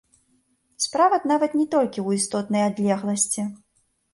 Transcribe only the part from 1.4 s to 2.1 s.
не толькі